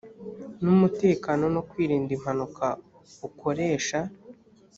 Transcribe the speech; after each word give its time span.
n 0.63 0.63
umutekano 0.75 1.43
no 1.55 1.61
kwirinda 1.69 2.11
impanuka 2.17 2.65
ukoresha 3.27 3.99